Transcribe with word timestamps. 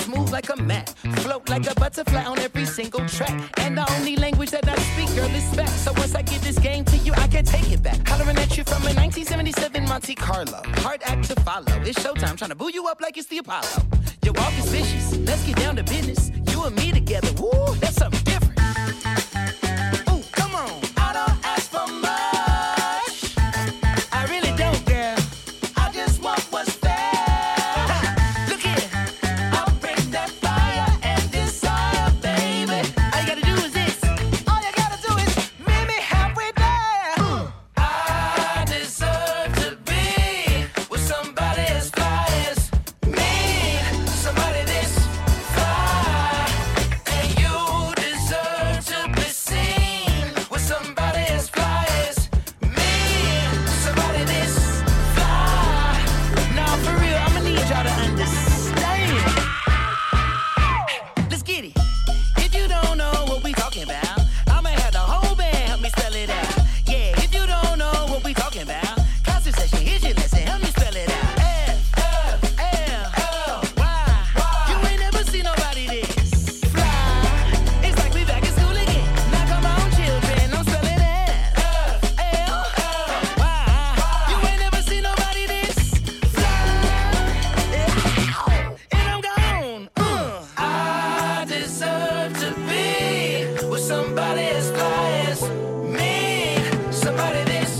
Smooth 0.00 0.30
like 0.30 0.48
a 0.50 0.56
mat, 0.56 0.90
float 1.16 1.48
like 1.48 1.70
a 1.70 1.74
butterfly 1.74 2.24
on 2.24 2.38
every 2.38 2.64
single 2.64 3.06
track. 3.08 3.34
And 3.58 3.76
the 3.76 3.90
only 3.94 4.16
language 4.16 4.50
that 4.50 4.68
I 4.68 4.76
speak, 4.76 5.14
girl, 5.16 5.30
is 5.34 5.56
back. 5.56 5.68
So 5.68 5.92
once 5.92 6.14
I 6.14 6.22
give 6.22 6.42
this 6.42 6.58
game 6.58 6.84
to 6.86 6.96
you, 6.98 7.12
I 7.14 7.26
can 7.28 7.44
take 7.44 7.70
it 7.70 7.82
back. 7.82 8.06
Hollering 8.08 8.38
at 8.38 8.56
you 8.56 8.64
from 8.64 8.82
a 8.82 8.92
1977 8.94 9.84
Monte 9.84 10.14
Carlo. 10.14 10.62
Hard 10.82 11.02
act 11.04 11.24
to 11.28 11.40
follow. 11.40 11.72
It's 11.82 11.98
showtime, 11.98 12.36
trying 12.36 12.50
to 12.50 12.56
boo 12.56 12.70
you 12.72 12.86
up 12.86 13.00
like 13.00 13.16
it's 13.16 13.26
the 13.28 13.38
Apollo. 13.38 13.68
Your 14.22 14.34
walk 14.34 14.52
is 14.58 14.66
vicious. 14.66 15.16
Let's 15.18 15.44
get 15.46 15.56
down 15.56 15.76
to 15.76 15.84
business. 15.84 16.30
You 16.50 16.64
and 16.64 16.76
me 16.76 16.92
together. 16.92 17.30
Woo, 17.40 17.74
that's 17.76 17.96
something 17.96 18.25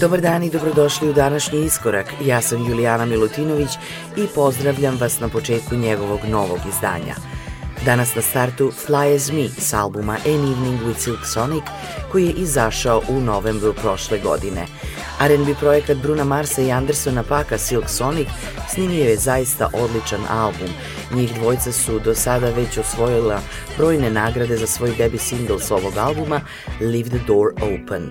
Dobar 0.01 0.21
dan 0.21 0.43
i 0.43 0.51
dobrodošli 0.51 1.09
u 1.09 1.13
današnji 1.13 1.65
iskorak. 1.65 2.07
Ja 2.25 2.41
sam 2.41 2.67
Julijana 2.67 3.05
Milutinović 3.05 3.71
i 4.17 4.27
pozdravljam 4.35 4.97
vas 5.01 5.21
na 5.21 5.29
početku 5.29 5.75
njegovog 5.75 6.21
novog 6.29 6.59
izdanja. 6.69 7.15
Danas 7.85 8.15
na 8.15 8.23
startu 8.23 8.73
Fly 8.87 9.17
As 9.17 9.33
Me 9.33 9.49
s 9.49 9.73
albuma 9.73 10.13
An 10.13 10.53
Evening 10.53 10.81
with 10.81 10.99
Silk 10.99 11.27
Sonic 11.27 11.65
koji 12.13 12.27
je 12.27 12.33
izašao 12.33 13.03
u 13.09 13.21
novembru 13.21 13.73
prošle 13.73 14.19
godine. 14.19 14.67
R&B 15.21 15.55
projekat 15.61 15.97
Bruna 15.97 16.25
Marsa 16.25 16.63
i 16.63 16.73
Andersona 16.73 17.23
Paka 17.23 17.59
Silk 17.59 17.89
Sonic 17.89 18.29
snimio 18.69 19.05
je 19.05 19.17
zaista 19.17 19.71
odličan 19.73 20.21
album. 20.31 20.69
Njih 21.15 21.35
dvojca 21.35 21.73
su 21.73 21.99
do 21.99 22.15
sada 22.15 22.51
već 22.51 22.79
osvojila 22.79 23.41
brojne 23.79 24.11
nagrade 24.11 24.57
za 24.57 24.67
svoj 24.67 24.95
debi 24.99 25.19
single 25.19 25.61
s 25.61 25.71
ovog 25.71 25.97
albuma 25.97 26.41
Leave 26.81 27.09
the 27.09 27.19
Door 27.27 27.53
Open. 27.57 28.11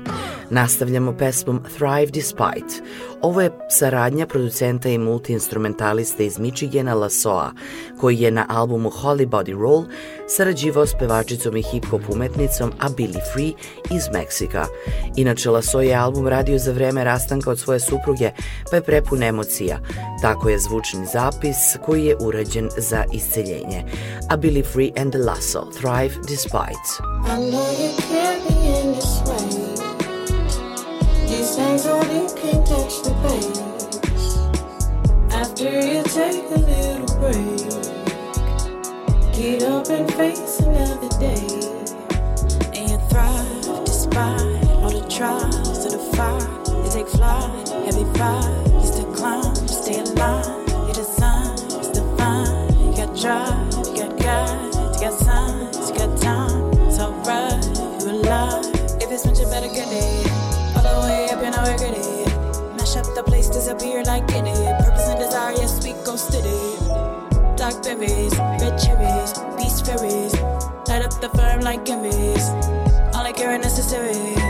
Nastavljamo 0.56 1.18
pesmom 1.18 1.64
Thrive 1.78 2.06
Despite. 2.06 2.84
Ovo 3.22 3.42
je 3.42 3.52
saradnja 3.70 4.28
producenta 4.28 4.90
i 4.90 4.98
multiinstrumentaliste 4.98 6.26
iz 6.26 6.40
Michigana 6.40 6.94
Lasoa, 6.94 7.52
koji 8.00 8.20
je 8.20 8.32
na 8.32 8.46
albumu 8.50 8.90
Holy 8.90 9.28
Body 9.28 9.62
Roll 9.62 9.86
sarađivao 10.28 10.86
s 10.86 10.94
pevačicom 11.00 11.58
i 11.58 11.64
hip-hop 11.64 12.02
umetnicom 12.10 12.72
A 12.80 12.90
Billy 12.90 13.20
Free 13.34 13.52
iz 13.98 14.04
Meksika. 14.14 14.66
Inače, 15.16 15.50
Laso 15.50 15.82
je 15.82 15.96
album 15.96 16.28
radio 16.28 16.58
za 16.58 16.72
vreme 16.72 17.04
rastanka 17.04 17.52
od 17.52 17.60
svoje 17.60 17.80
supruge, 17.80 18.32
pa 18.72 18.76
je 18.76 18.84
prepun 18.84 19.24
emocija. 19.24 19.80
Tako 20.22 20.50
je 20.50 20.60
zvučni 20.60 21.06
zapis 21.06 21.58
koji 21.86 22.06
je 22.06 22.16
urađen 22.20 22.70
za 22.78 23.04
isceljenje. 23.14 23.84
A 24.30 24.38
Billy 24.38 24.66
Free 24.74 24.92
and 24.98 25.12
the 25.12 25.20
Lasso, 25.20 25.68
Thrive 25.72 26.16
Despite. 26.28 26.88
I 27.26 27.52
know 27.52 27.72
you 27.82 27.92
can't 28.10 28.42
be 28.48 28.90
in 28.90 28.94
this. 28.94 29.15
These 31.56 31.64
things 31.64 31.86
only 31.86 32.28
can 32.36 32.66
catch 32.66 33.02
the 33.04 33.12
pace. 33.24 33.60
After 35.32 35.72
you 35.72 36.04
take 36.04 36.52
a 36.52 36.60
little 36.60 37.08
break, 37.16 37.64
get 39.32 39.64
up 39.64 39.90
and 39.90 40.14
face 40.16 40.60
another 40.60 41.08
day. 41.18 41.48
And 42.76 42.90
you 42.92 42.98
thrive 43.08 43.86
despite 43.86 44.68
all 44.84 44.90
the 44.90 45.08
trials 45.10 45.86
of 45.86 45.92
the 45.94 46.00
fire. 46.18 46.44
You 46.84 46.90
take 46.92 47.08
flight, 47.08 47.70
heavy 47.86 48.04
fire, 48.20 48.64
you 48.74 48.86
still 48.86 49.14
climb, 49.14 49.56
stay 49.66 50.00
alive. 50.02 50.46
You're 50.68 50.94
the 50.94 51.04
sun, 51.06 51.54
it's 51.80 51.88
divine. 51.88 52.68
You 52.84 52.92
got 52.98 53.16
drive, 53.16 53.65
red 67.98 68.78
cherries, 68.78 69.34
beast 69.58 69.86
berries. 69.86 70.34
Light 70.88 71.04
up 71.04 71.20
the 71.22 71.30
firm 71.36 71.62
like 71.62 71.86
gimmies. 71.86 72.46
All 73.14 73.26
I 73.26 73.32
care 73.32 73.58
necessary. 73.58 74.45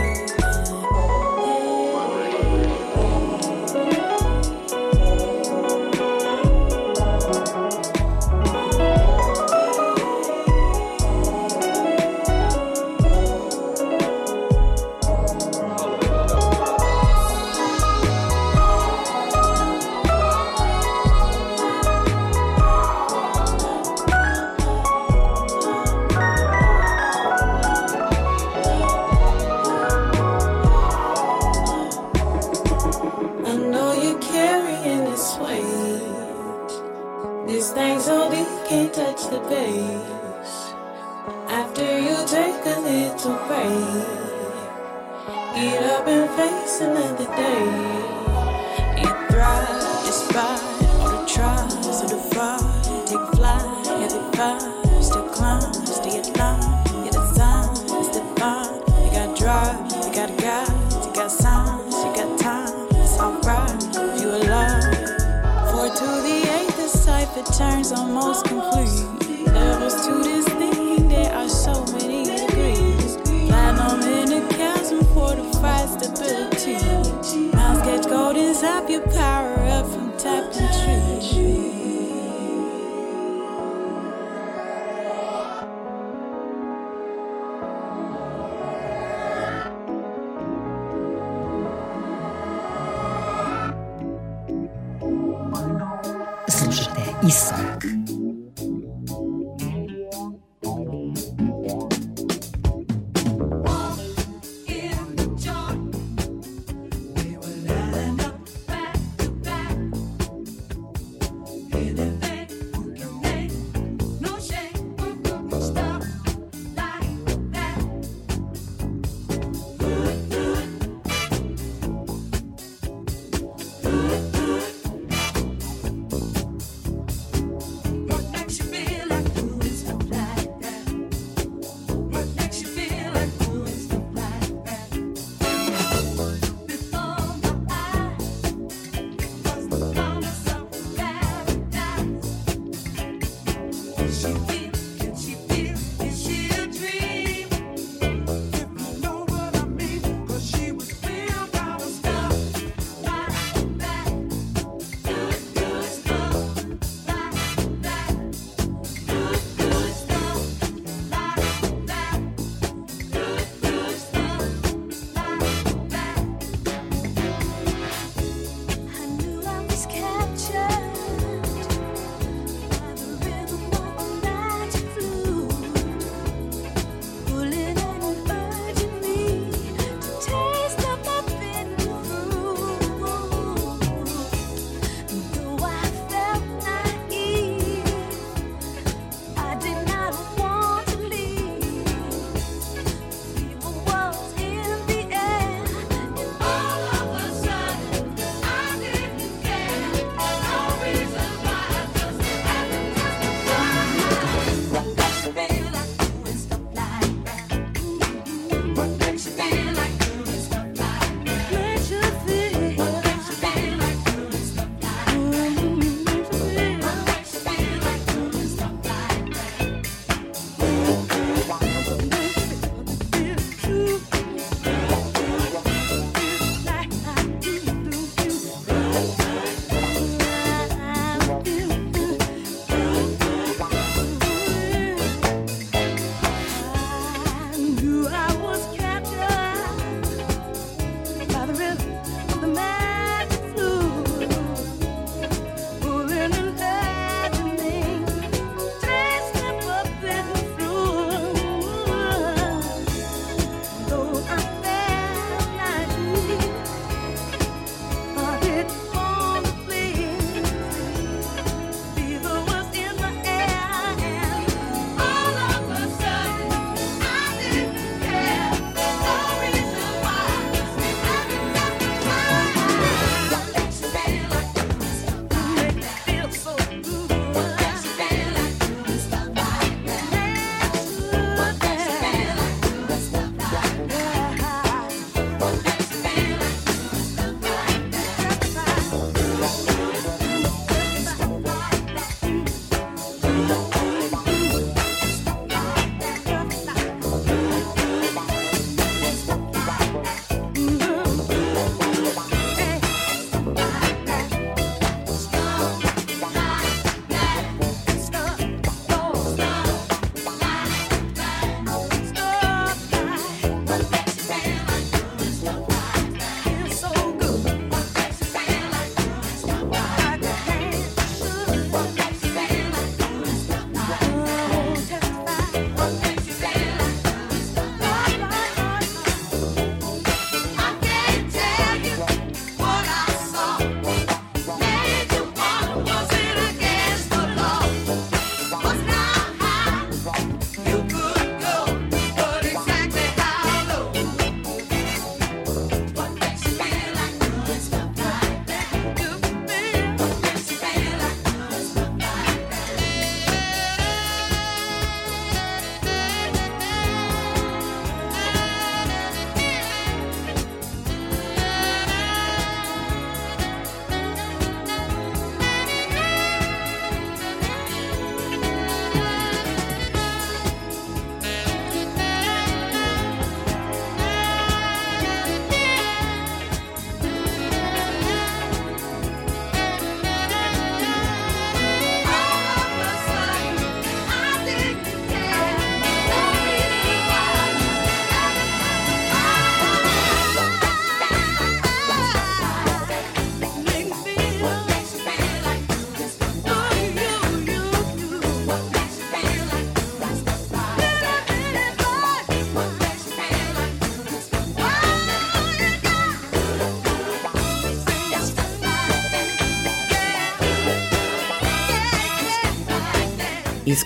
Slušajte 96.66 97.02
Iskorak. 97.28 98.05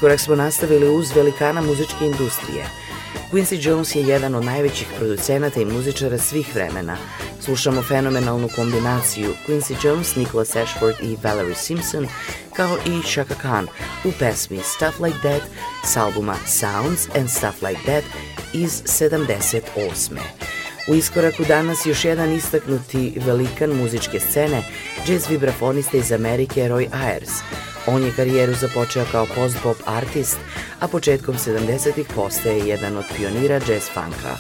Iskorak 0.00 0.20
smo 0.20 0.36
nastavili 0.36 0.88
uz 0.88 1.12
velikana 1.16 1.60
muzičke 1.60 2.06
industrije. 2.06 2.64
Quincy 3.32 3.68
Jones 3.68 3.94
je 3.94 4.02
jedan 4.02 4.34
od 4.34 4.44
najvećih 4.44 4.86
producenata 4.98 5.60
i 5.60 5.64
muzičara 5.64 6.18
svih 6.18 6.54
vremena. 6.54 6.96
Slušamo 7.40 7.82
fenomenalnu 7.82 8.48
kombinaciju 8.56 9.34
Quincy 9.48 9.86
Jones, 9.86 10.16
Nicholas 10.16 10.56
Ashford 10.56 10.94
i 11.02 11.16
Valerie 11.22 11.54
Simpson, 11.54 12.06
kao 12.56 12.78
i 12.86 13.08
Shaka 13.08 13.34
Khan 13.34 13.66
u 14.04 14.12
pesmi 14.18 14.58
Stuff 14.58 15.00
Like 15.00 15.18
That 15.18 15.42
s 15.84 15.96
albuma 15.96 16.36
Sounds 16.46 17.08
and 17.18 17.30
Stuff 17.30 17.62
Like 17.62 17.80
That 17.82 18.04
iz 18.52 18.82
78. 18.82 20.18
U 20.88 20.94
iskoraku 20.94 21.44
danas 21.48 21.86
još 21.86 22.04
jedan 22.04 22.32
istaknuti 22.32 23.12
velikan 23.26 23.70
muzičke 23.70 24.20
scene, 24.20 24.62
jazz 25.06 25.28
vibrafonista 25.28 25.96
iz 25.96 26.12
Amerike 26.12 26.60
Roy 26.60 26.88
Ayers. 26.90 27.30
On 27.92 28.02
je 28.02 28.12
karijeru 28.16 28.54
započeo 28.54 29.04
kao 29.12 29.26
post-pop 29.34 29.76
artist, 29.86 30.36
a 30.80 30.88
početkom 30.88 31.34
70-ih 31.34 32.06
postaje 32.14 32.68
jedan 32.68 32.96
od 32.96 33.04
pionira 33.16 33.54
jazz 33.54 33.88
funka. 33.94 34.36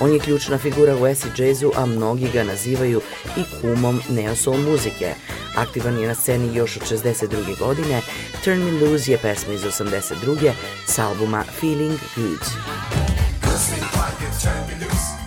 On 0.00 0.12
je 0.12 0.18
ključna 0.18 0.58
figura 0.58 0.96
u 0.96 1.04
acid 1.04 1.38
jazzu, 1.38 1.70
a 1.76 1.86
mnogi 1.86 2.28
ga 2.32 2.44
nazivaju 2.44 3.00
i 3.36 3.42
kumom 3.60 4.00
neosoul 4.08 4.58
muzike. 4.58 5.14
Aktivan 5.56 5.98
je 5.98 6.08
na 6.08 6.14
sceni 6.14 6.56
još 6.56 6.76
od 6.76 6.82
62. 6.82 7.58
godine, 7.58 8.00
Turn 8.44 8.58
Me 8.58 8.70
Loose 8.72 9.10
je 9.10 9.18
pesma 9.18 9.52
iz 9.52 9.62
82. 9.62 10.52
s 10.86 10.98
albuma 10.98 11.44
Feeling 11.60 11.98
Good. 12.16 12.44
Turn 14.42 14.60
me 14.68 14.84
loose. 14.84 15.25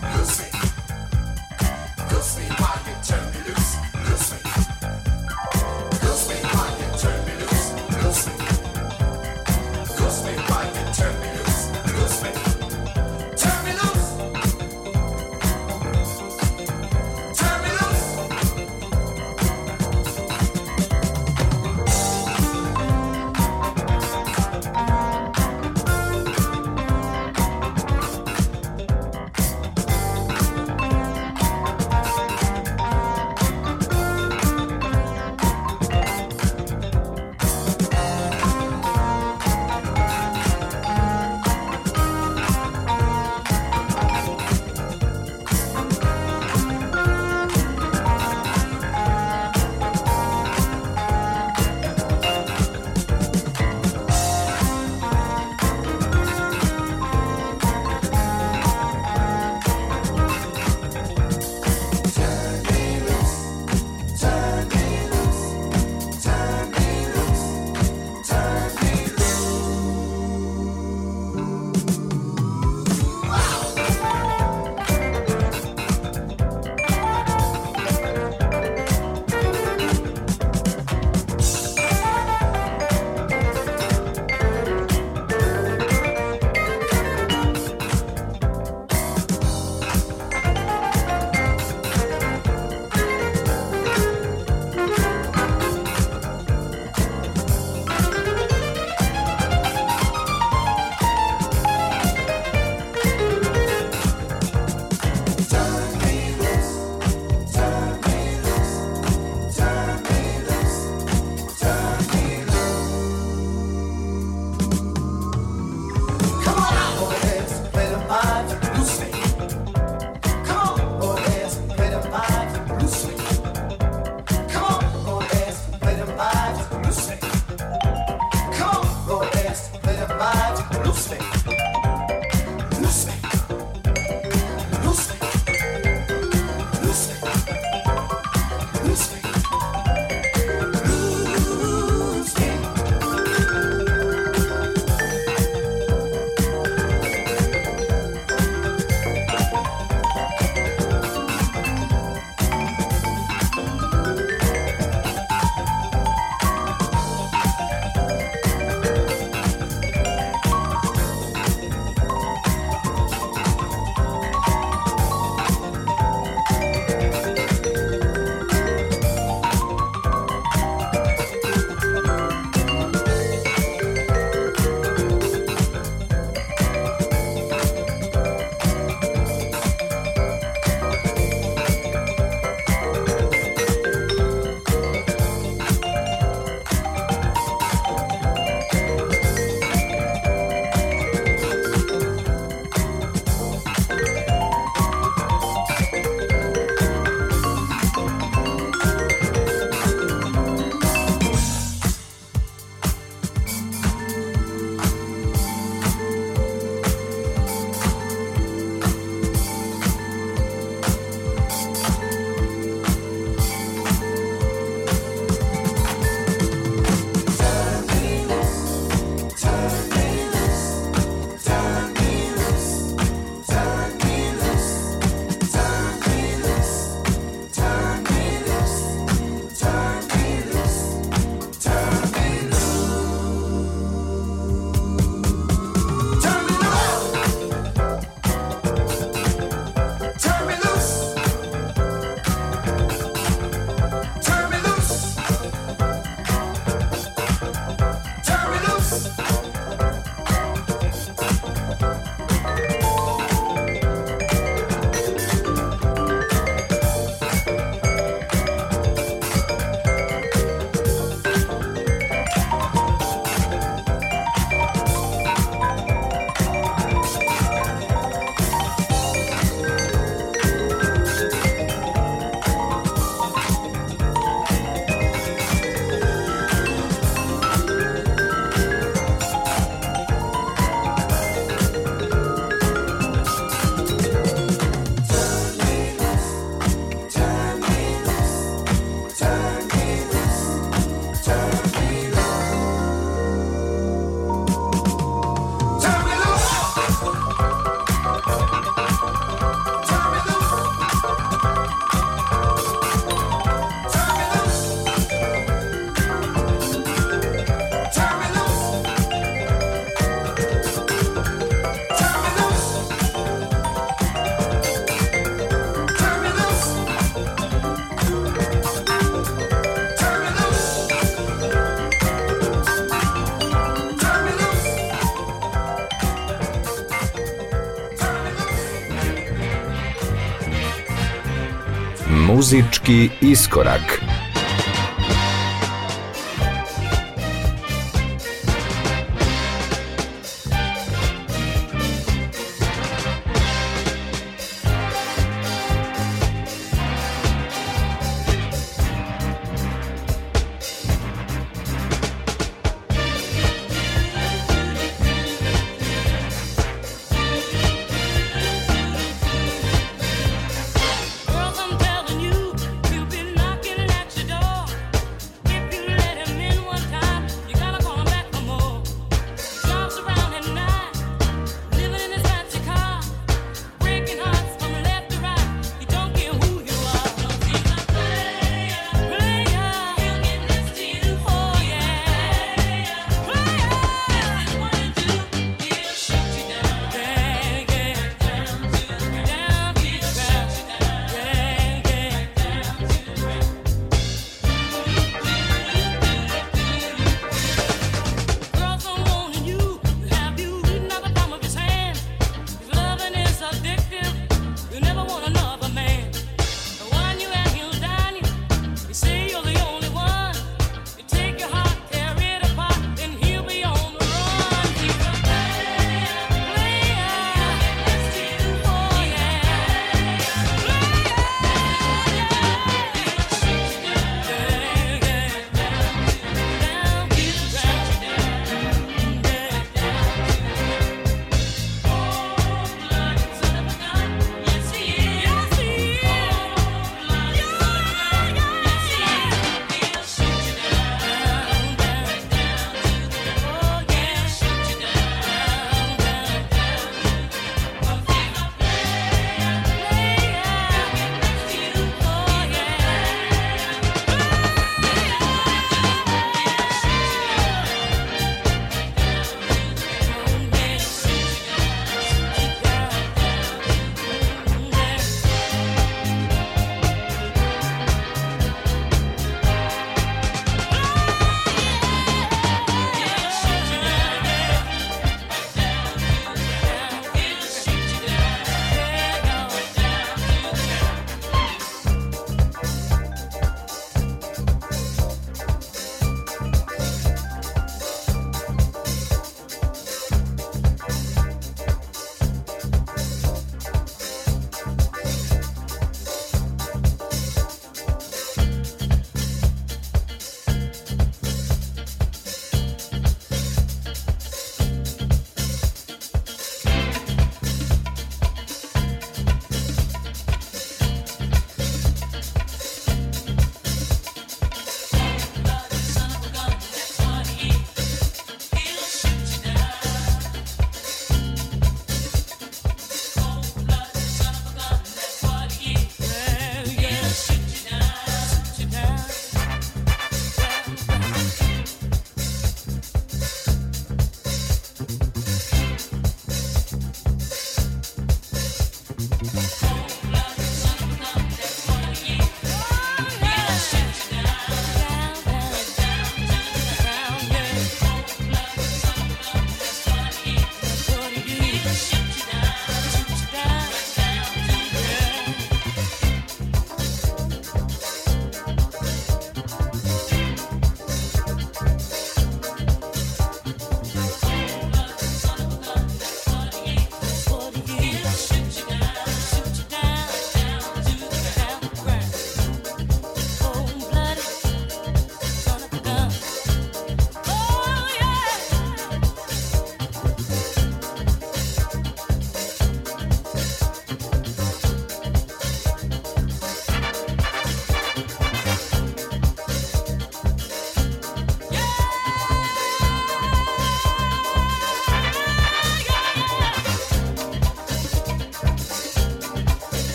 Muzički 332.50 333.09
iskorak. 333.22 334.01
Girls, 334.01 334.08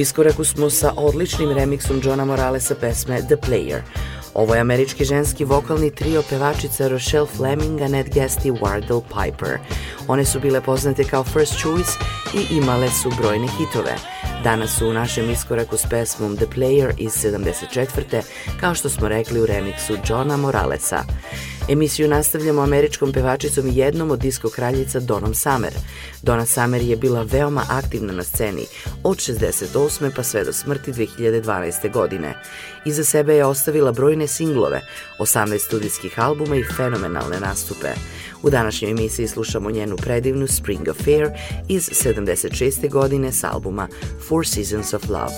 iskoraku 0.00 0.44
smo 0.44 0.70
sa 0.70 0.92
odličnim 0.96 1.52
remiksom 1.52 2.00
Johna 2.04 2.24
Moralesa 2.24 2.74
pesme 2.74 3.22
The 3.22 3.36
Player. 3.36 3.80
Ovo 4.34 4.54
je 4.54 4.60
američki 4.60 5.04
ženski 5.04 5.44
vokalni 5.44 5.90
trio 5.90 6.22
pevačica 6.30 6.88
Rochelle 6.88 7.26
Fleming, 7.26 7.80
Annette 7.80 8.10
Guest 8.14 8.44
i 8.44 8.50
Wardell 8.50 9.02
Piper. 9.02 9.58
One 10.08 10.24
su 10.24 10.40
bile 10.40 10.60
poznate 10.60 11.04
kao 11.04 11.24
First 11.24 11.60
Choice 11.60 11.90
i 12.34 12.56
imale 12.56 12.88
su 12.88 13.10
brojne 13.20 13.48
hitove. 13.58 14.19
Danas 14.44 14.78
su 14.78 14.88
u 14.88 14.92
našem 14.92 15.30
iskoraku 15.30 15.76
s 15.76 15.86
pesmom 15.90 16.36
The 16.36 16.46
Player 16.46 16.92
iz 16.98 17.12
74. 17.12 18.22
kao 18.60 18.74
što 18.74 18.88
smo 18.88 19.08
rekli 19.08 19.40
u 19.40 19.46
remiksu 19.46 19.96
Johna 20.08 20.36
Moralesa. 20.36 21.04
Emisiju 21.68 22.08
nastavljamo 22.08 22.62
američkom 22.62 23.12
pevačicom 23.12 23.68
i 23.68 23.76
jednom 23.76 24.10
od 24.10 24.18
disko 24.18 24.50
kraljica 24.50 25.00
Donom 25.00 25.34
Summer. 25.34 25.72
Donna 26.22 26.46
Summer 26.46 26.82
je 26.82 26.96
bila 26.96 27.22
veoma 27.22 27.62
aktivna 27.68 28.12
na 28.12 28.22
sceni 28.22 28.66
od 29.02 29.16
68. 29.16 30.10
pa 30.16 30.22
sve 30.22 30.44
do 30.44 30.52
smrti 30.52 30.92
2012. 30.92 31.92
godine. 31.92 32.34
Iza 32.84 33.04
sebe 33.04 33.34
je 33.34 33.44
ostavila 33.44 33.92
brojne 33.92 34.26
singlove, 34.26 34.80
18 35.18 35.58
studijskih 35.58 36.20
albuma 36.20 36.56
i 36.56 36.64
fenomenalne 36.76 37.40
nastupe. 37.40 37.88
U 38.42 38.50
današnjoj 38.50 38.90
emisiji 38.90 39.28
slušamo 39.28 39.70
njenu 39.70 39.96
predivnu 39.96 40.46
Spring 40.46 40.88
Affair 40.88 41.28
iz 41.68 41.90
76. 41.90 42.90
godine 42.90 43.32
s 43.32 43.44
albuma 43.44 43.88
Four 44.28 44.46
Seasons 44.46 44.94
of 44.94 45.08
Love. 45.08 45.34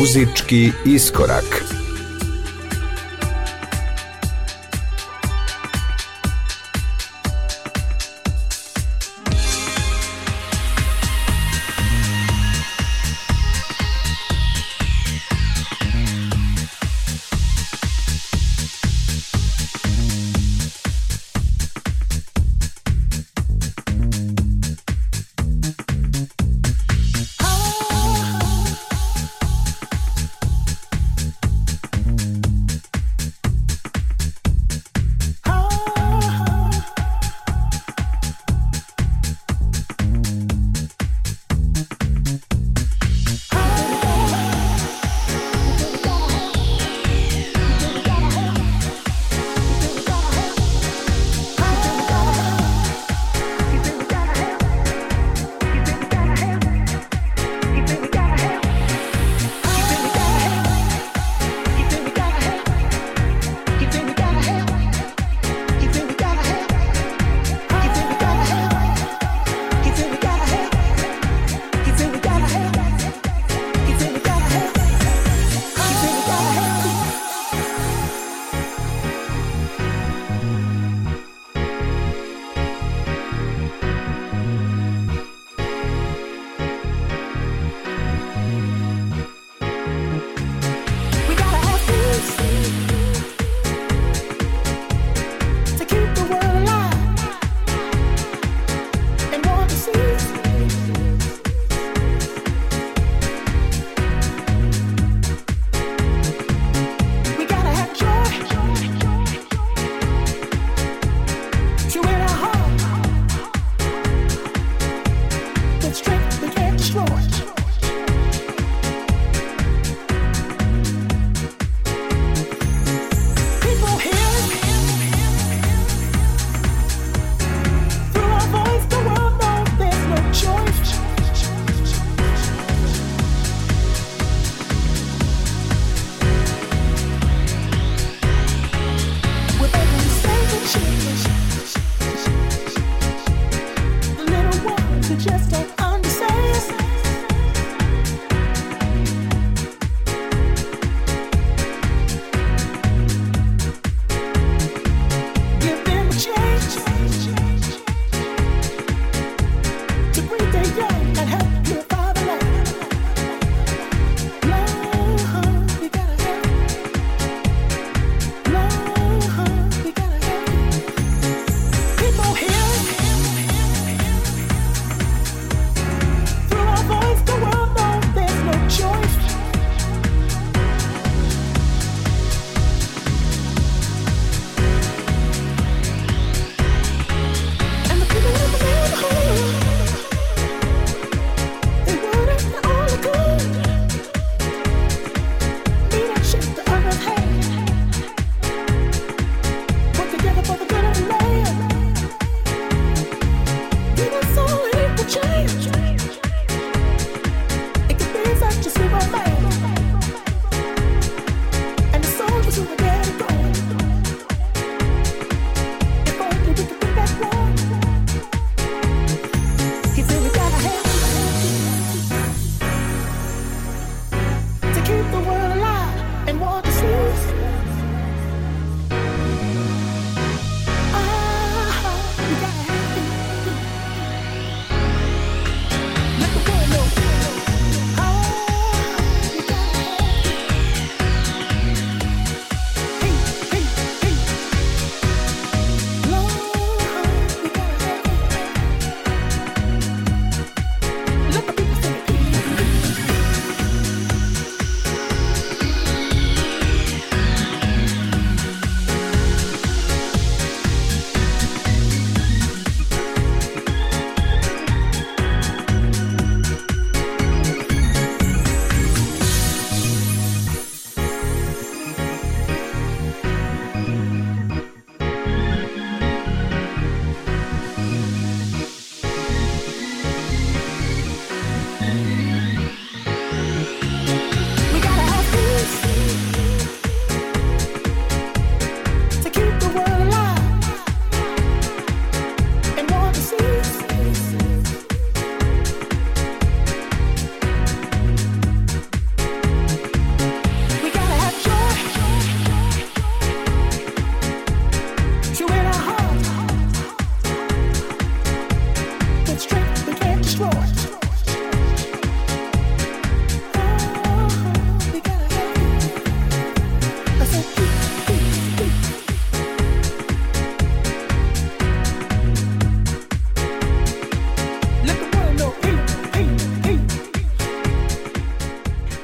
Muzički 0.00 0.72
iskorak. 0.84 1.69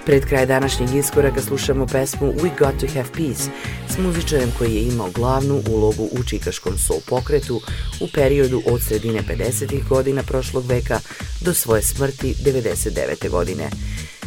Pred 0.06 0.26
kraj 0.26 0.46
današnjeg 0.46 0.94
iskoraka 0.94 1.40
slušamo 1.40 1.86
pesmu 1.86 2.32
We 2.32 2.50
Got 2.58 2.80
To 2.80 2.86
Have 2.94 3.08
Peace 3.12 3.50
s 3.88 3.98
muzičarem 3.98 4.52
koji 4.58 4.74
je 4.74 4.82
imao 4.82 5.10
glavnu 5.10 5.62
ulogu 5.70 6.08
u 6.12 6.24
čikaškom 6.28 6.78
soul 6.78 7.00
pokretu 7.06 7.60
u 8.00 8.08
periodu 8.14 8.62
od 8.66 8.82
sredine 8.82 9.22
50. 9.22 9.88
godina 9.88 10.22
prošlog 10.22 10.66
veka 10.66 11.00
do 11.40 11.54
svoje 11.54 11.82
smrti 11.82 12.34
99. 12.44 13.30
godine. 13.30 13.70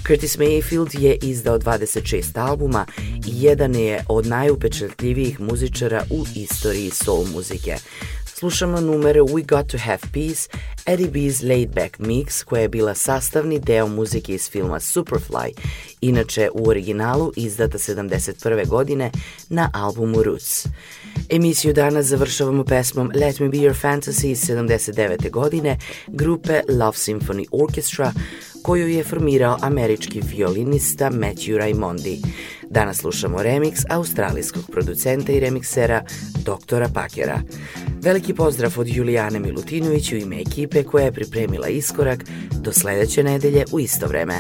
Curtis 0.07 0.37
Mayfield 0.37 0.99
je 0.99 1.17
izdao 1.21 1.59
26 1.59 2.49
albuma 2.49 2.85
i 3.27 3.43
jedan 3.43 3.75
je 3.75 4.05
od 4.07 4.25
najupečatljivijih 4.25 5.39
muzičara 5.39 6.03
u 6.09 6.25
istoriji 6.35 6.89
soul 6.89 7.25
muzike. 7.33 7.75
Slušamo 8.39 8.81
numere 8.81 9.21
We 9.21 9.45
Got 9.47 9.71
To 9.71 9.77
Have 9.77 10.01
Peace, 10.13 10.49
Eddie 10.85 11.07
B's 11.07 11.47
Laid 11.47 11.69
Back 11.69 11.97
Mix, 11.99 12.43
koja 12.43 12.61
je 12.61 12.69
bila 12.69 12.95
sastavni 12.95 13.59
deo 13.59 13.87
muzike 13.87 14.33
iz 14.33 14.49
filma 14.49 14.79
Superfly, 14.79 15.51
inače 16.01 16.49
u 16.53 16.69
originalu 16.69 17.31
izdata 17.35 17.77
71. 17.77 18.67
godine 18.67 19.11
na 19.49 19.69
albumu 19.73 20.23
Roots. 20.23 20.67
Emisiju 21.29 21.73
danas 21.73 22.05
završavamo 22.05 22.63
pesmom 22.63 23.11
Let 23.15 23.39
Me 23.39 23.49
Be 23.49 23.57
Your 23.57 23.75
Fantasy 23.81 24.27
iz 24.27 24.43
79. 24.43 25.31
godine 25.31 25.77
grupe 26.07 26.61
Love 26.69 26.97
Symphony 26.97 27.45
Orchestra, 27.51 28.13
koju 28.63 28.87
je 28.87 29.03
formirao 29.03 29.57
američki 29.61 30.21
violinista 30.21 31.11
Matthew 31.11 31.57
Raimondi. 31.57 32.21
Danas 32.69 32.97
slušamo 32.97 33.37
remix 33.37 33.83
australijskog 33.89 34.63
producenta 34.71 35.31
i 35.31 35.39
remiksera 35.39 36.03
doktora 36.45 36.89
Pakera. 36.93 37.41
Veliki 38.01 38.33
pozdrav 38.33 38.73
od 38.77 38.87
Julijane 38.87 39.39
Milutinović 39.39 40.11
u 40.11 40.15
ime 40.15 40.41
ekipe 40.41 40.83
koja 40.83 41.05
je 41.05 41.11
pripremila 41.11 41.67
iskorak 41.67 42.23
do 42.51 42.73
sledeće 42.73 43.23
nedelje 43.23 43.65
u 43.71 43.79
isto 43.79 44.07
vreme. 44.07 44.39